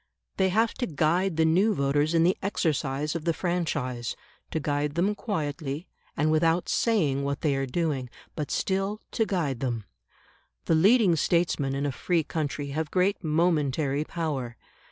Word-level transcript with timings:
They 0.37 0.49
have 0.49 0.73
to 0.79 0.87
guide 0.87 1.37
the 1.37 1.45
new 1.45 1.75
voters 1.75 2.15
in 2.15 2.23
the 2.23 2.35
exercise 2.41 3.13
of 3.13 3.23
the 3.23 3.35
franchise; 3.35 4.15
to 4.49 4.59
guide 4.59 4.95
them 4.95 5.13
quietly, 5.13 5.85
and 6.17 6.31
without 6.31 6.67
saying 6.67 7.23
what 7.23 7.41
they 7.41 7.53
are 7.55 7.67
doing, 7.67 8.09
but 8.35 8.49
still 8.49 8.99
to 9.11 9.27
guide 9.27 9.59
them. 9.59 9.83
The 10.65 10.73
leading 10.73 11.15
statesmen 11.15 11.75
in 11.75 11.85
a 11.85 11.91
free 11.91 12.23
country 12.23 12.69
have 12.69 12.89
great 12.89 13.23
momentary 13.23 14.03
power. 14.03 14.57